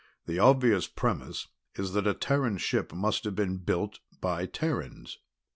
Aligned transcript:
"The 0.25 0.39
obvious 0.39 0.87
premise 0.87 1.47
is 1.75 1.93
that 1.93 2.07
a 2.07 2.15
Terran 2.15 2.57
ship 2.57 2.91
must 2.91 3.23
have 3.23 3.35
been 3.35 3.57
built 3.57 3.99
by 4.19 4.47
Terrans. 4.47 5.19